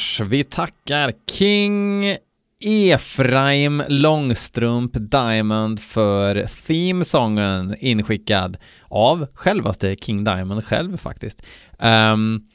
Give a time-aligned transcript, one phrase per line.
[0.00, 2.16] Trovars, vi tackar King
[2.64, 8.56] Efraim Långstrump Diamond för themesången inskickad
[8.88, 11.42] av självaste King Diamond själv faktiskt.
[11.78, 12.48] Um,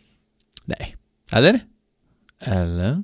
[0.66, 0.96] nej,
[1.32, 1.60] eller?
[2.42, 3.04] Eller?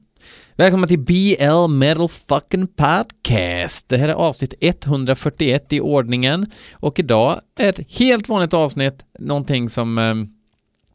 [0.55, 3.89] Välkomna till BL Metal Fucking Podcast.
[3.89, 9.69] Det här är avsnitt 141 i ordningen och idag är ett helt vanligt avsnitt, någonting
[9.69, 10.29] som um,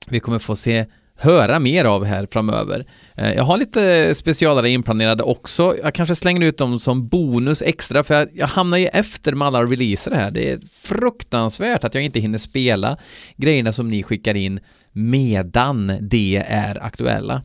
[0.08, 0.86] vi kommer få se
[1.16, 2.86] höra mer av här framöver.
[3.16, 5.74] Eh, jag har lite specialare inplanerade också.
[5.82, 9.46] Jag kanske slänger ut dem som bonus extra för jag, jag hamnar ju efter med
[9.48, 10.30] alla releaser här.
[10.30, 12.96] Det är fruktansvärt att jag inte hinner spela
[13.36, 14.60] grejerna som ni skickar in
[14.92, 17.42] medan de är aktuella.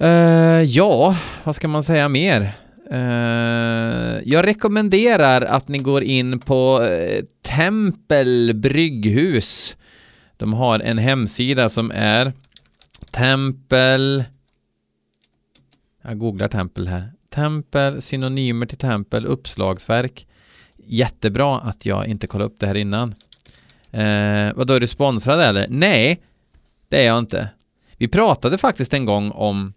[0.00, 2.52] Uh, ja, vad ska man säga mer?
[2.92, 9.76] Uh, jag rekommenderar att ni går in på uh, Tempel Brygghus
[10.38, 12.32] de har en hemsida som är
[13.10, 14.24] tempel...
[16.02, 17.12] Jag googlar tempel här.
[17.28, 20.26] Tempel, synonymer till tempel, uppslagsverk.
[20.76, 23.14] Jättebra att jag inte kollade upp det här innan.
[23.90, 25.66] Eh, vadå, är du sponsrad eller?
[25.68, 26.22] Nej,
[26.88, 27.48] det är jag inte.
[27.96, 29.72] Vi pratade faktiskt en gång om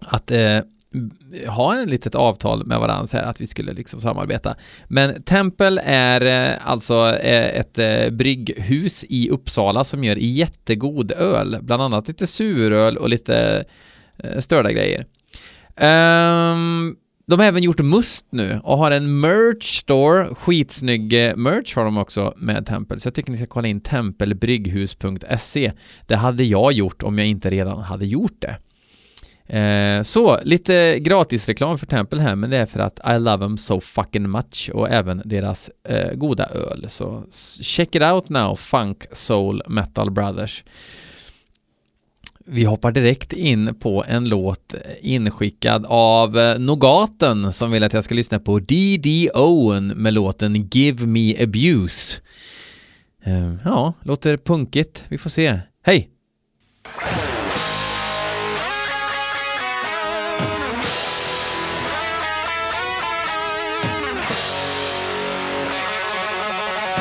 [0.00, 0.60] att eh,
[1.48, 4.54] ha en litet avtal med varandra så här att vi skulle liksom samarbeta.
[4.88, 11.58] Men Tempel är eh, alltså eh, ett eh, brygghus i Uppsala som gör jättegod öl,
[11.62, 13.64] bland annat lite suröl och lite
[14.38, 15.06] störda grejer.
[15.76, 16.96] Um,
[17.26, 21.98] de har även gjort must nu och har en merch store, skitsnygg merch har de
[21.98, 25.72] också med Tempel, så jag tycker ni ska kolla in tempelbrygghus.se.
[26.06, 28.56] Det hade jag gjort om jag inte redan hade gjort det.
[29.52, 33.58] Eh, så, lite gratisreklam för Temple här, men det är för att I love them
[33.58, 36.86] so fucking much och även deras eh, goda öl.
[36.88, 37.24] Så
[37.60, 40.64] check it out now, Funk Soul Metal Brothers.
[42.46, 47.92] Vi hoppar direkt in på en låt eh, inskickad av eh, Nogaten som vill att
[47.92, 49.30] jag ska lyssna på D.D.
[49.34, 52.20] Owen med låten Give Me Abuse.
[53.24, 55.04] Eh, ja, låter punkigt.
[55.08, 55.60] Vi får se.
[55.82, 56.08] Hej!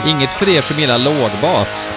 [0.05, 1.87] Inget för er som gillar lågbas.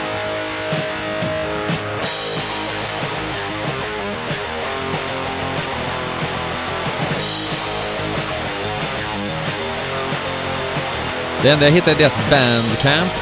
[11.42, 13.12] Det enda jag hittade är deras bandcamp.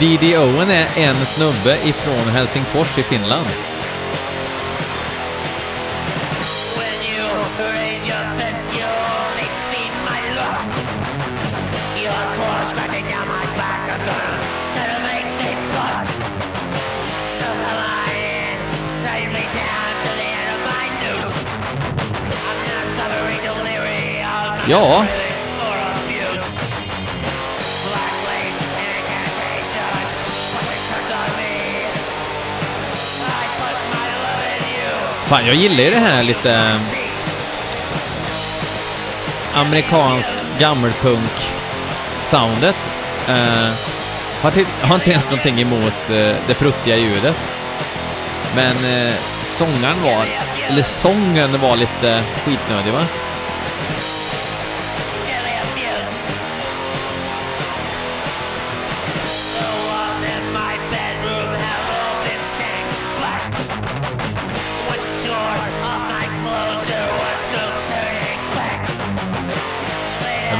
[0.00, 0.38] D.D.
[0.38, 3.46] Owen är en snubbe ifrån Helsingfors i Finland.
[24.70, 25.04] Ja.
[35.24, 36.80] Fan, jag gillar ju det här lite eh,
[39.54, 42.90] amerikansk gammelpunk-soundet.
[43.28, 43.70] Uh, eh,
[44.42, 47.36] har, har, inte ens någonting emot uh, det pruttiga ljudet.
[48.56, 49.12] Men uh,
[49.44, 50.26] sångaren var,
[50.68, 53.06] eller sången var lite skitnödig va?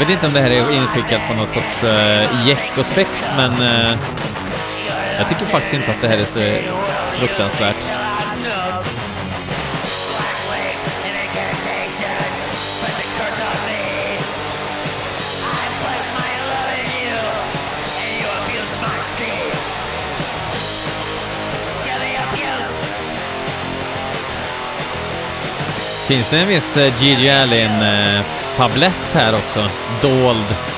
[0.00, 3.52] Vet inte om det här är inskickat på någon sorts uh, jäck och spex, men
[3.52, 3.97] uh,
[5.19, 6.38] jag tycker faktiskt inte att det här är så
[7.19, 7.76] fruktansvärt.
[26.08, 27.82] Finns det en viss eh, Gigi Allen
[28.56, 29.69] fabless här också,
[30.02, 30.69] dold.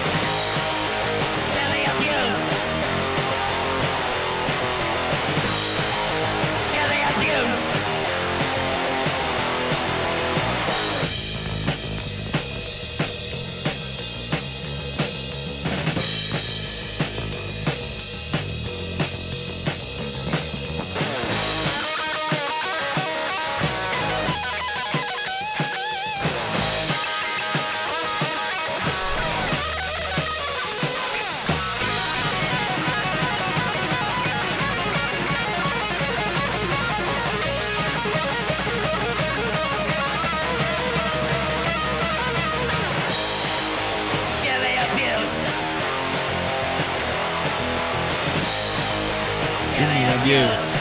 [50.33, 50.79] Abuse.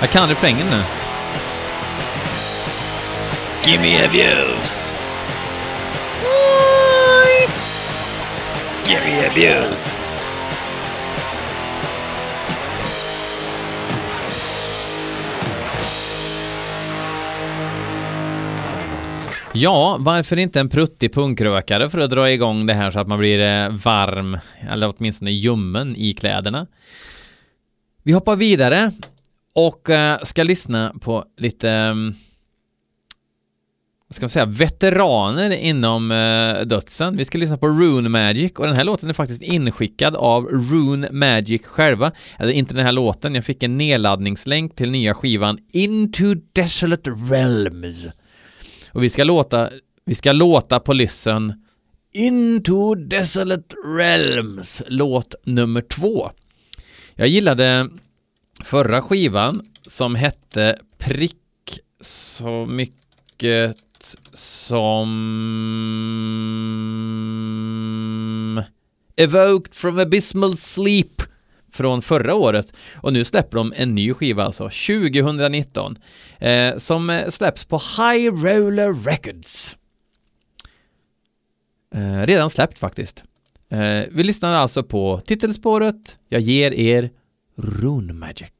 [0.00, 0.82] Jag kan refrängen nu.
[3.70, 4.92] Give me abuse.
[8.88, 9.90] Give me abuse.
[19.52, 23.18] Ja, varför inte en pruttig punkrökare för att dra igång det här så att man
[23.18, 24.38] blir eh, varm,
[24.70, 26.66] eller åtminstone ljummen i kläderna.
[28.06, 28.92] Vi hoppar vidare
[29.54, 32.14] och eh, ska lyssna på lite, mm,
[34.08, 37.16] vad ska man säga, veteraner inom eh, dödsen.
[37.16, 41.08] Vi ska lyssna på Rune Magic och den här låten är faktiskt inskickad av Rune
[41.12, 42.12] Magic själva.
[42.38, 48.06] Eller inte den här låten, jag fick en nedladdningslänk till nya skivan Into Desolate Realms.
[48.92, 49.70] Och vi ska låta,
[50.04, 51.64] vi ska låta på lyssen
[52.12, 56.30] Into Desolate Realms, låt nummer två.
[57.18, 57.88] Jag gillade
[58.64, 63.76] förra skivan som hette Prick så mycket
[64.32, 65.04] som
[69.16, 71.22] Evoked from Abysmal Sleep
[71.72, 75.98] från förra året och nu släpper de en ny skiva alltså, 2019,
[76.38, 79.76] eh, som eh, släpps på High Roller Records.
[81.94, 83.24] Eh, redan släppt faktiskt.
[83.70, 87.10] Eh, vi lyssnar alltså på titelspåret Jag ger er
[87.56, 88.52] Rune Magic.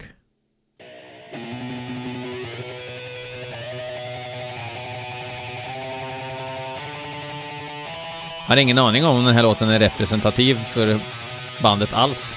[8.38, 11.00] Jag har ingen aning om den här låten är representativ för
[11.62, 12.34] bandet alls.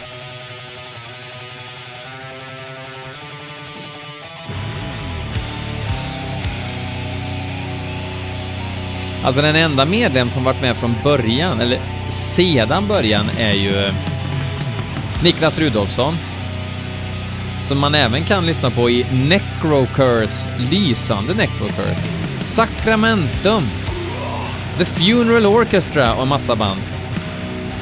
[9.23, 13.93] Alltså den enda medlem som varit med från början, eller sedan början, är ju eh,
[15.23, 16.17] Niklas Rudolfsson.
[17.63, 22.01] Som man även kan lyssna på i Necrocurse, lysande Necrocurse.
[22.43, 23.63] Sacramentum,
[24.77, 26.81] The Funeral Orchestra och en massa band.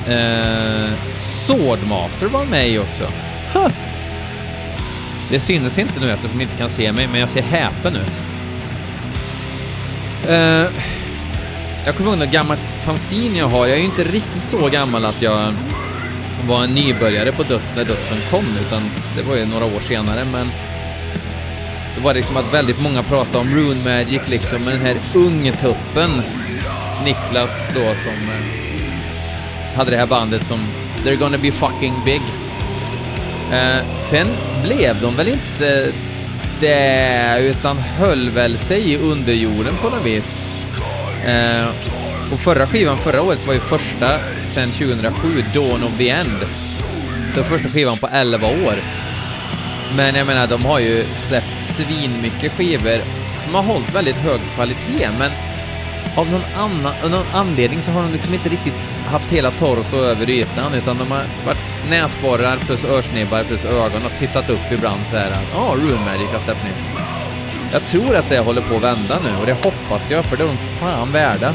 [0.08, 3.04] Eh, Swordmaster var med i också.
[3.54, 3.72] Huh.
[5.30, 8.22] Det synes inte nu eftersom ni inte kan se mig, men jag ser häpen ut.
[10.30, 10.97] Eh,
[11.88, 13.68] jag kommer ihåg något gammalt fanzine jag har.
[13.68, 15.54] Jag är ju inte riktigt så gammal att jag
[16.48, 18.84] var en nybörjare på Döds när Dödsen kom, utan
[19.16, 20.52] det var ju några år senare, men
[21.96, 26.10] Det var liksom att väldigt många pratade om Rune Magic liksom, med den här ungtuppen
[27.06, 30.60] Niklas då som eh, hade det här bandet som
[31.04, 32.22] They're gonna be fucking big.
[33.52, 34.28] Eh, sen
[34.64, 35.92] blev de väl inte
[36.60, 40.57] det, utan höll väl sig i underjorden på något vis.
[41.28, 41.68] Eh,
[42.34, 46.46] och förra skivan förra året var ju första sen 2007, Dawn of the End.
[47.36, 48.76] Så första skivan på 11 år.
[49.96, 53.02] Men jag menar, de har ju släppt svinmycket skivor
[53.38, 55.32] som har hållit väldigt hög kvalitet, men
[56.16, 58.74] av någon, annan, av någon anledning så har de liksom inte riktigt
[59.06, 64.20] haft hela torso över ytan, utan de har varit näsborrar plus örsnibbar plus ögon och
[64.20, 67.27] tittat upp ibland så här att ja, oh, Room Magic har släppt nytt.
[67.72, 70.44] Jag tror att det håller på att vända nu och det hoppas jag, för det
[70.44, 71.54] är de fan värda.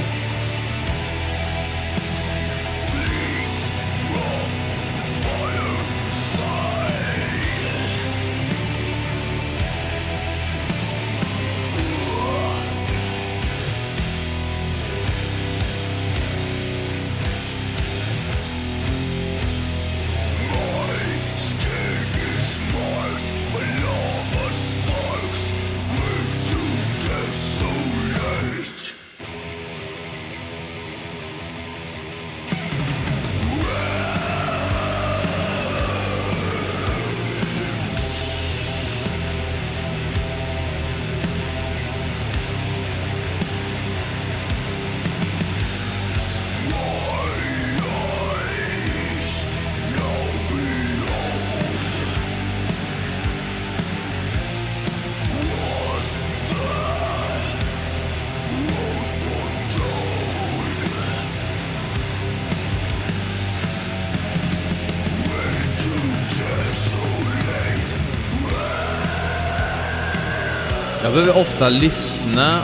[71.02, 72.62] Jag behöver ofta lyssna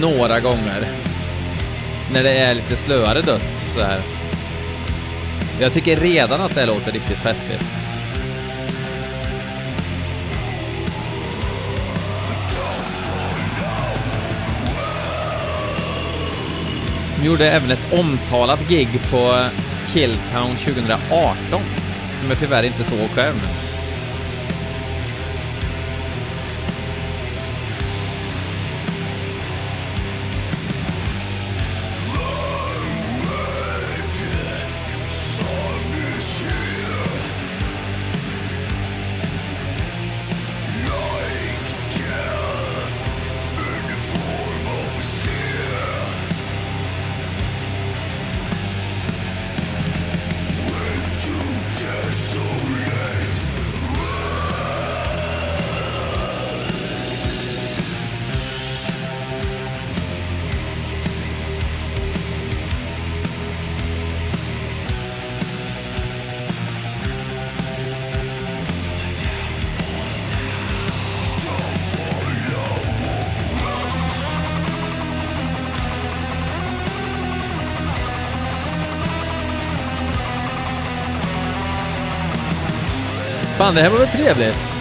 [0.00, 0.88] några gånger
[2.12, 4.00] när det är lite slöare döds så här.
[5.60, 7.64] Jag tycker redan att det låter riktigt festligt.
[17.18, 19.46] De gjorde även ett omtalat gig på
[19.88, 21.62] Killtown 2018
[22.14, 23.65] som jag tyvärr inte såg själv.
[83.66, 84.75] Fan, det här var väl trevligt?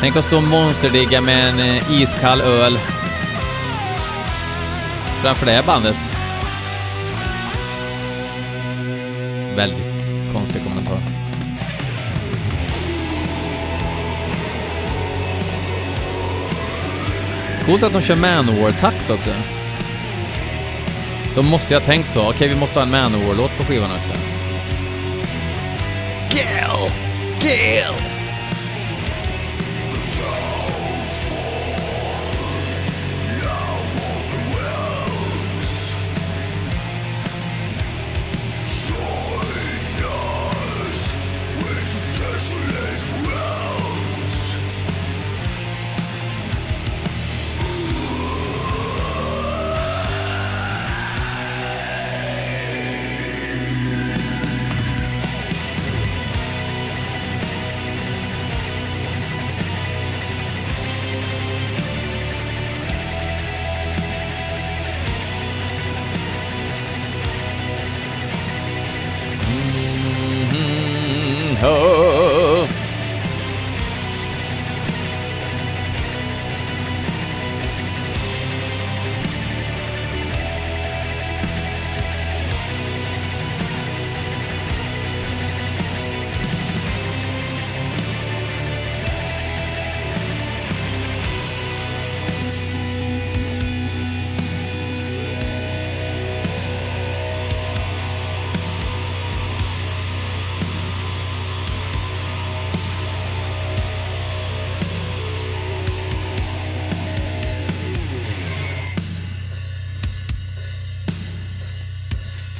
[0.00, 2.78] Tänk att stå monsterdigga med en eh, iskall öl
[5.22, 5.96] framför det här bandet.
[9.56, 10.98] Väldigt konstig kommentar.
[17.66, 19.30] Coolt att de kör Manowar-takt också.
[21.34, 22.30] De måste ju ha tänkt så.
[22.30, 24.12] Okej, vi måste ha en Manowar-låt på skivan också.
[26.30, 26.90] Kill!
[27.40, 28.09] Kill!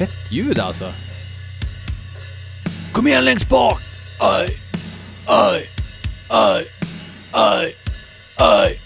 [0.00, 0.92] Fett ljud alltså.
[2.92, 3.80] Kom igen längst bak!
[4.20, 4.56] Aj!
[5.26, 5.66] Aj!
[6.28, 6.64] Aj!
[7.32, 7.74] Aj!
[8.36, 8.78] Aj!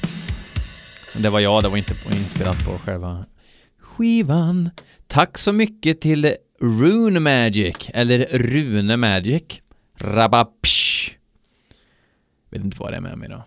[1.17, 3.27] Det var jag, det var inte inspelat på själva
[3.79, 4.71] skivan.
[5.07, 9.43] Tack så mycket till Rune Magic, eller Rune Magic.
[10.01, 11.11] Rabapsh.
[12.51, 13.45] Vet inte vad det är med mig då.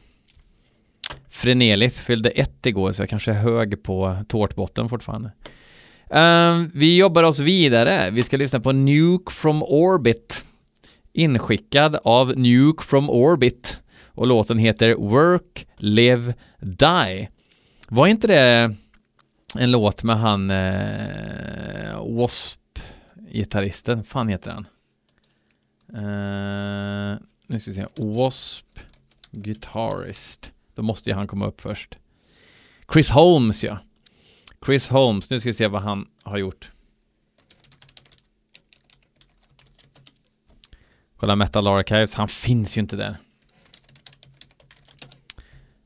[1.29, 5.31] Frenelit fyllde ett igår så jag kanske är hög på tårtbotten fortfarande.
[6.09, 8.09] Ehm, vi jobbar oss vidare.
[8.09, 10.45] Vi ska lyssna på Nuke from Orbit.
[11.13, 13.81] Inskickad av Nuke from Orbit.
[14.05, 17.29] Och låten heter Work, Live, Die.
[17.89, 18.75] Var inte det
[19.55, 22.81] en låt med han eh, W.A.S.P.
[24.05, 24.67] fan heter han?
[25.93, 28.81] Uh, nu ska vi se, W.A.S.P.
[29.31, 30.51] Guitarist.
[30.75, 31.97] Då måste ju han komma upp först.
[32.93, 33.79] Chris Holmes ja.
[34.65, 36.71] Chris Holmes, nu ska vi se vad han har gjort.
[41.17, 43.17] Kolla Metal Archives, han finns ju inte där.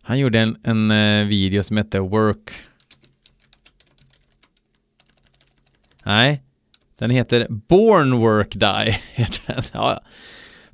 [0.01, 2.51] Han gjorde en, en eh, video som hette Work.
[6.03, 6.43] Nej,
[6.97, 8.99] den heter Born Work Die.
[9.13, 9.63] Heter den.
[9.71, 10.01] Ja, ja.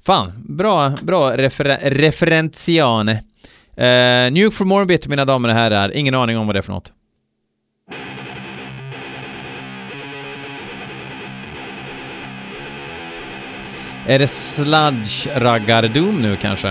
[0.05, 3.23] Fan, bra, bra refer referentiane.
[3.77, 5.95] Uh, Nuke for Morbit, mina damer och herrar.
[5.95, 6.93] Ingen aning om vad det är för något.
[14.09, 16.67] Är det Sludge Raggar Doom nu kanske?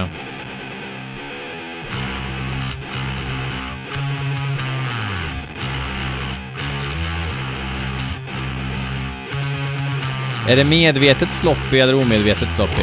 [10.49, 12.83] Är det medvetet sloppy eller omedvetet sloppy?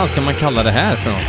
[0.00, 1.20] Fan ska man kalla det här för något?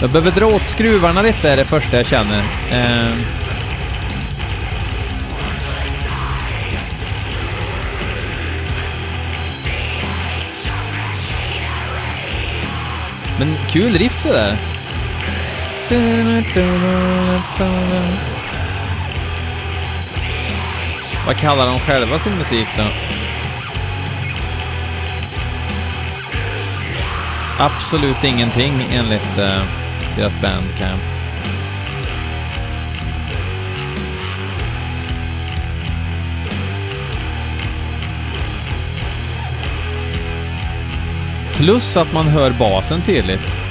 [0.00, 2.38] Jag behöver dra åt skruvarna lite är det första jag känner.
[2.70, 3.14] Eh,
[13.38, 14.56] Men kul riff det där.
[21.26, 23.11] Vad kallar de själva sin musik då?
[27.58, 29.62] Absolut ingenting enligt eh,
[30.16, 31.02] deras bandcamp.
[41.54, 43.61] Plus att man hör basen tydligt.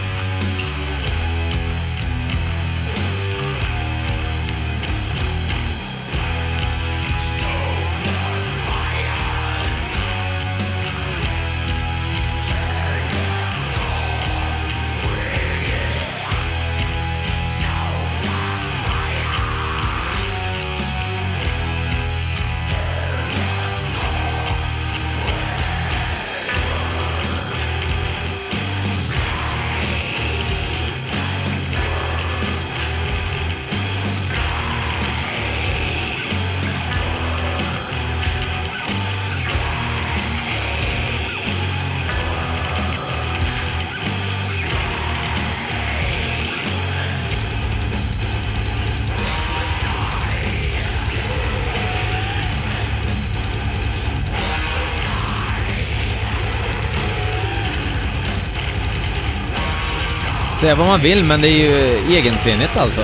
[60.62, 63.02] Säga vad man vill, men det är ju egensinnigt alltså.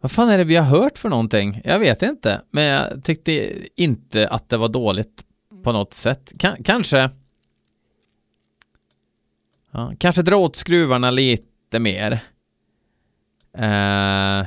[0.00, 1.60] Vad fan är det vi har hört för någonting?
[1.64, 5.24] Jag vet inte, men jag tyckte inte att det var dåligt
[5.62, 6.32] på något sätt.
[6.42, 7.10] K kanske...
[9.70, 12.12] Ja, kanske dra åt skruvarna lite mer.
[13.58, 14.46] Uh,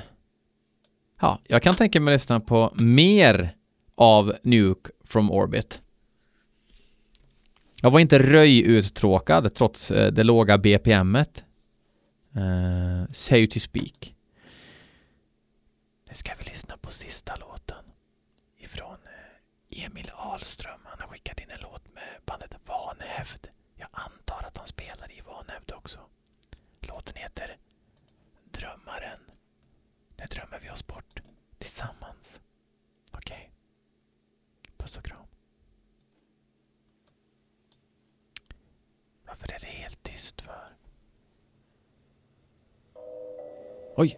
[1.21, 3.55] ja, jag kan tänka mig att lyssna på mer
[3.95, 5.81] av Nuke from Orbit.
[7.81, 11.43] Jag var inte röj-uttråkad trots eh, det låga BPMet.
[12.35, 14.15] Uh, eh, say to speak.
[16.09, 17.85] Nu ska vi lyssna på sista låten
[18.57, 20.79] ifrån eh, Emil Ahlström.
[20.83, 23.47] Han har skickat in en låt med bandet Vanhävd.
[23.75, 25.99] Jag antar att han spelar i Vanhävd också.
[26.81, 27.57] Låten heter
[28.51, 29.19] Drömmaren.
[30.17, 31.21] Nu drömmer vi oss bort
[31.57, 32.39] tillsammans.
[33.13, 33.37] Okej.
[33.37, 33.54] Okay.
[34.85, 35.17] Puss och kram.
[39.27, 40.67] Varför är det helt tyst för?
[43.95, 44.17] Oj!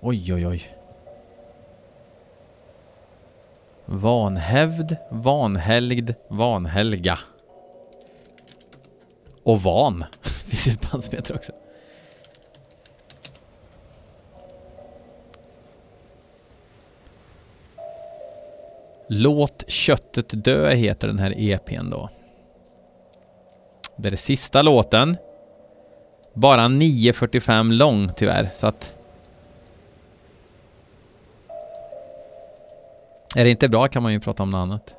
[0.00, 0.76] Oj, oj, oj.
[3.84, 7.18] Vanhävd, vanhelgd, vanhelga.
[9.42, 10.04] Och van.
[10.22, 11.52] Finns ett band som heter också.
[19.12, 22.08] Låt köttet dö heter den här EPn då.
[23.96, 25.16] Det är det sista låten.
[26.34, 28.92] Bara 9.45 lång tyvärr, så att...
[33.36, 34.94] Är det inte bra kan man ju prata om något annat.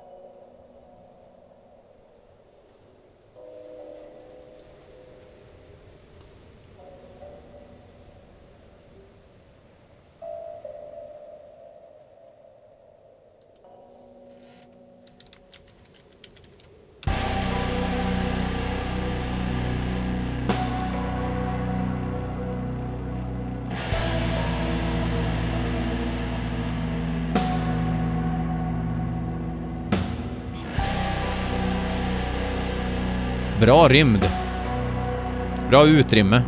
[33.72, 34.26] Bra rymd.
[35.70, 36.42] Bra utrymme.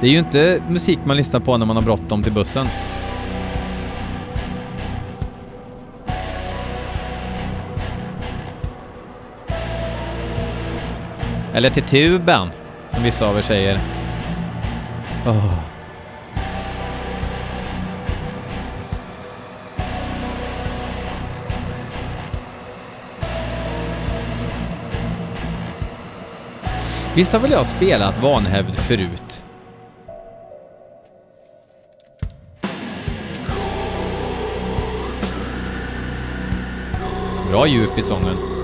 [0.00, 2.66] Det är ju inte musik man lyssnar på när man har bråttom till bussen.
[11.54, 12.48] Eller till tuben,
[12.88, 13.80] som vissa av er säger.
[15.26, 15.75] Oh.
[27.16, 29.42] Visst har väl jag spelat Vanhävd förut?
[37.50, 38.55] Bra djup i sången.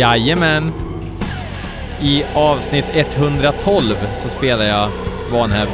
[0.00, 0.72] Jajamän.
[2.02, 4.90] I avsnitt 112 så spelar jag
[5.32, 5.70] Vanhävd.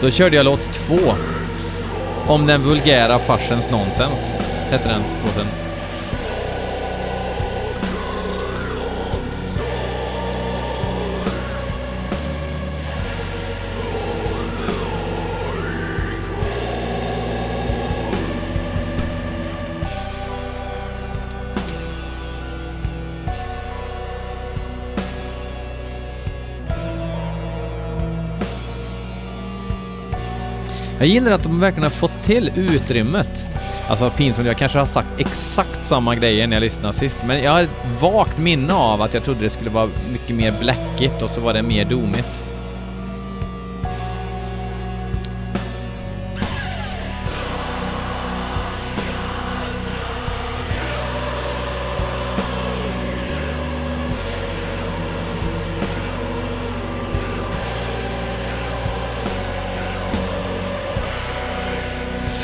[0.00, 0.98] Då körde jag låt två.
[2.26, 4.32] Om den vulgära farsens nonsens,
[4.70, 5.63] hette den låten.
[31.04, 33.46] Jag gillar att de verkligen har fått till utrymmet.
[33.88, 37.52] Alltså pinsamt, jag kanske har sagt exakt samma grejer när jag lyssnade sist, men jag
[37.52, 41.30] har ett vagt minne av att jag trodde det skulle vara mycket mer bläckigt och
[41.30, 42.53] så var det mer domigt.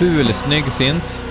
[0.01, 1.30] Fulsnygg synt.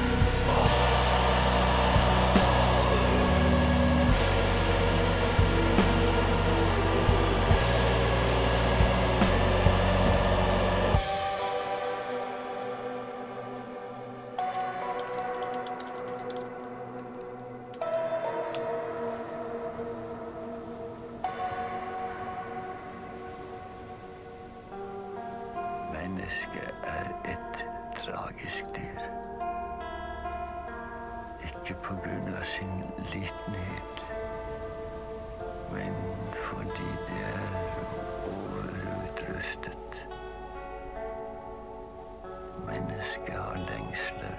[42.69, 44.35] Människa har längsler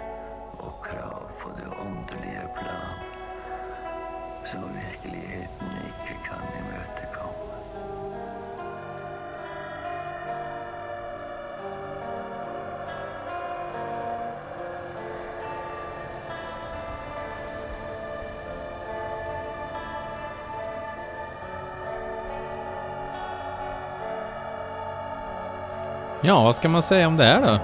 [0.58, 2.98] och krav på det underliga plan,
[4.44, 7.49] som verkligheten icke kan imøtekomme.
[26.30, 27.58] Ja, vad ska man säga om det här då?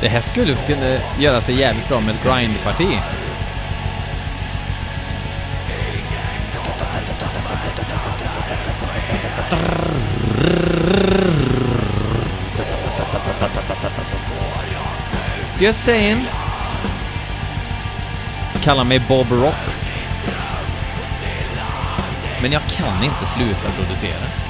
[0.00, 2.98] Det här skulle kunna göra sig jävligt bra med ett grindparti.
[15.60, 16.26] Just saying.
[18.62, 19.54] Kalla mig Bob Rock.
[22.42, 24.49] Men jag kan inte sluta producera.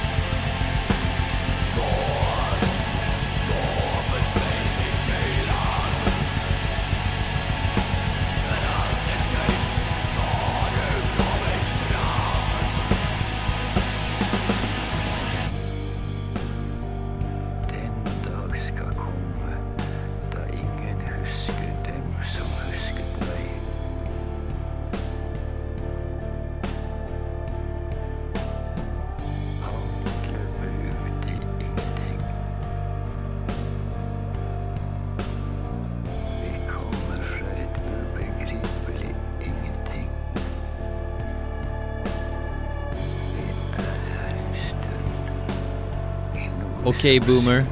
[46.91, 47.65] Okej, okay, boomer.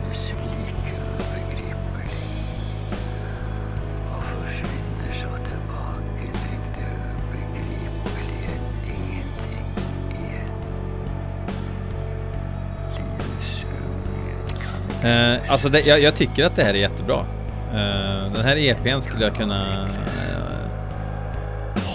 [15.03, 17.25] Eh, alltså det, jag, jag tycker att det här är jättebra.
[17.73, 19.89] Eh, den här EPn skulle jag kunna eh,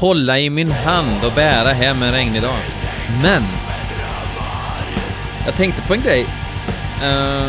[0.00, 2.58] hålla i min hand och bära hem en regnig dag.
[3.22, 3.42] Men!
[5.46, 6.26] Jag tänkte på en grej.
[7.04, 7.48] Eh,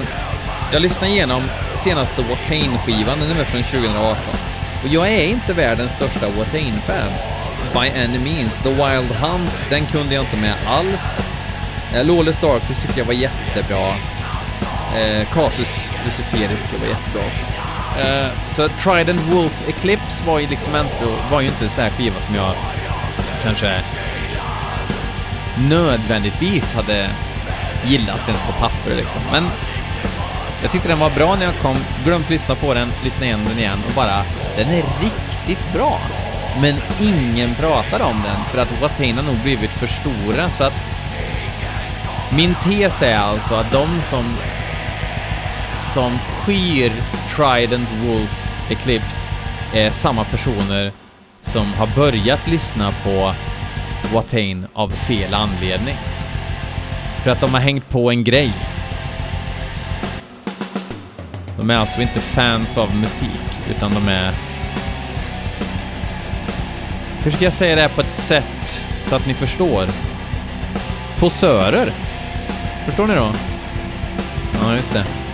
[0.72, 1.44] jag lyssnade igenom
[1.76, 4.18] senaste Watain-skivan, den är från 2018.
[4.84, 7.12] Och jag är inte världens största Watain-fan.
[7.74, 8.60] By any means.
[8.60, 11.22] The Wild Hunt, den kunde jag inte med alls.
[11.96, 13.96] Uh, Lawless Darkness tyckte jag var jättebra.
[14.98, 17.46] Eh, Casus Luciferi tyckte jag var jättebra också.
[18.02, 21.92] Uh, så Trident Wolf Eclipse var ju liksom inte, var ju inte en sån här
[21.92, 22.56] skiva som jag
[23.44, 23.82] kanske
[25.58, 27.10] nödvändigtvis hade
[27.88, 29.22] gillat ens på papper liksom.
[29.32, 29.48] Men
[30.62, 33.60] jag tyckte den var bra när jag kom, glömt lyssna på den, lyssna igen den
[33.60, 34.26] igen och bara,
[34.58, 36.00] den är riktigt bra.
[36.62, 40.74] Men ingen pratar om den för att Watain har nog blivit för stora så att
[42.32, 44.38] min tes är alltså att de som
[45.74, 46.92] som skyr
[47.36, 49.30] Trident Wolf Eclipse
[49.74, 50.92] är samma personer
[51.42, 53.34] som har börjat lyssna på
[54.14, 55.96] Watain av fel anledning.
[57.26, 58.54] För att de har hängt på en grej.
[61.58, 64.34] De är alltså inte fans av musik, utan de är...
[67.24, 69.88] Hur ska jag säga det här på ett sätt så att ni förstår?
[71.20, 71.92] posörer.
[72.86, 73.32] Förstår ni då?
[74.62, 75.25] Ja, just det.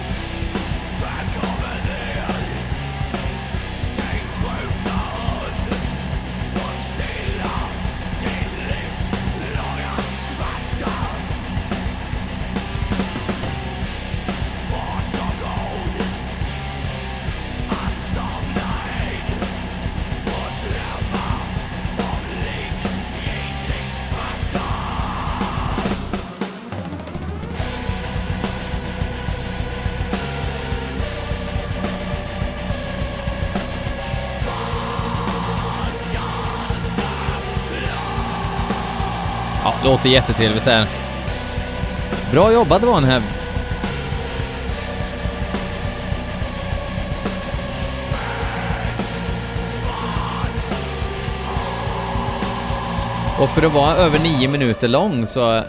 [39.92, 40.88] Låter jättetrevligt där.
[42.32, 43.22] Bra jobbat Vanhäv.
[53.40, 55.62] Och för att vara över nio minuter lång så...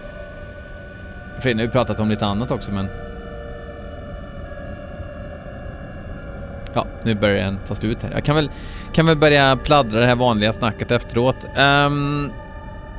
[1.38, 2.88] För nu har vi pratat om lite annat också men...
[6.74, 8.10] Ja, nu börjar den ta slut här.
[8.10, 8.50] Jag kan väl,
[8.92, 11.46] kan väl börja pladdra det här vanliga snacket efteråt.
[11.56, 12.32] Ehm,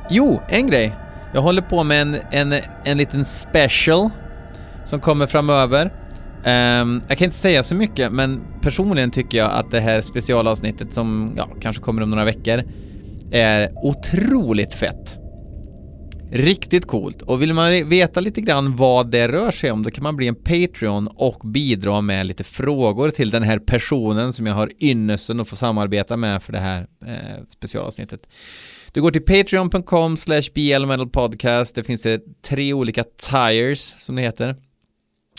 [0.08, 0.96] Jo, en grej.
[1.34, 4.10] Jag håller på med en, en, en liten special
[4.84, 5.92] som kommer framöver.
[6.46, 10.92] Um, jag kan inte säga så mycket, men personligen tycker jag att det här specialavsnittet
[10.92, 12.62] som ja, kanske kommer om några veckor
[13.32, 15.18] är otroligt fett.
[16.32, 17.22] Riktigt coolt.
[17.22, 20.28] Och vill man veta lite grann vad det rör sig om, då kan man bli
[20.28, 25.40] en Patreon och bidra med lite frågor till den här personen som jag har ynnesten
[25.40, 28.20] att få samarbeta med för det här eh, specialavsnittet.
[28.94, 31.74] Du går till patreon.com slash blmetalpodcast.
[31.74, 34.56] Det finns det tre olika tires som det heter.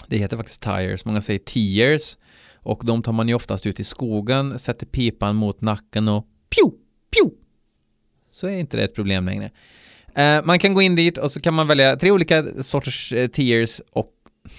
[0.07, 2.17] Det heter faktiskt tires, många säger tiers.
[2.55, 6.71] Och de tar man ju oftast ut i skogen, sätter pipan mot nacken och pju,
[7.13, 7.29] pju.
[8.31, 9.51] Så är inte det ett problem längre.
[10.15, 13.27] Eh, man kan gå in dit och så kan man välja tre olika sorters eh,
[13.27, 14.11] tiers och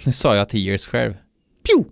[0.07, 1.15] nu sa jag tiers själv.
[1.63, 1.85] Pju!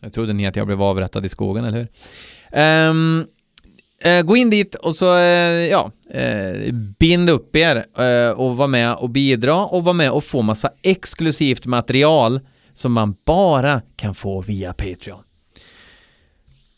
[0.00, 1.88] Jag trodde ni att jag blev avrättad i skogen, eller hur?
[2.52, 3.26] Ehm,
[4.04, 8.66] Eh, gå in dit och så, eh, ja, eh, bind upp er eh, och var
[8.66, 12.40] med och bidra och var med och få massa exklusivt material
[12.72, 15.22] som man bara kan få via Patreon.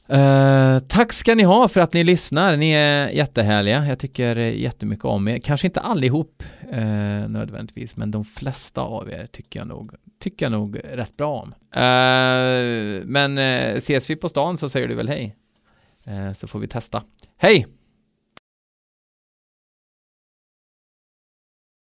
[0.08, 2.56] Eh, tack ska ni ha för att ni lyssnar.
[2.56, 3.86] Ni är jättehärliga.
[3.86, 5.38] Jag tycker jättemycket om er.
[5.38, 10.52] Kanske inte allihop eh, nödvändigtvis, men de flesta av er tycker jag nog, tycker jag
[10.52, 11.54] nog rätt bra om.
[11.74, 13.38] Eh, men
[13.78, 15.36] ses vi på stan så säger du väl hej?
[16.06, 17.02] Eh, så får vi testa.
[17.36, 17.66] Hej!